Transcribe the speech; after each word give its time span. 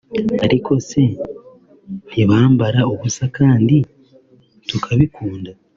Ariko 0.45 0.71
se 0.87 1.01
ntibambara 2.07 2.79
ubusa 2.93 3.23
kdi 3.35 3.77
tukabikunda 4.67 5.51